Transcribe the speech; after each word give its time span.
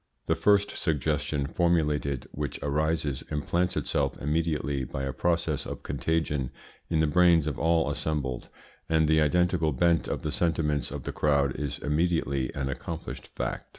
The 0.25 0.33
first 0.33 0.71
suggestion 0.75 1.45
formulated 1.45 2.27
which 2.31 2.57
arises 2.63 3.23
implants 3.29 3.77
itself 3.77 4.19
immediately 4.19 4.83
by 4.83 5.03
a 5.03 5.13
process 5.13 5.63
of 5.67 5.83
contagion 5.83 6.49
in 6.89 7.01
the 7.01 7.05
brains 7.05 7.45
of 7.45 7.59
all 7.59 7.87
assembled, 7.87 8.49
and 8.89 9.07
the 9.07 9.21
identical 9.21 9.71
bent 9.73 10.07
of 10.07 10.23
the 10.23 10.31
sentiments 10.31 10.89
of 10.89 11.03
the 11.03 11.11
crowd 11.13 11.55
is 11.55 11.77
immediately 11.77 12.51
an 12.55 12.67
accomplished 12.67 13.27
fact. 13.35 13.69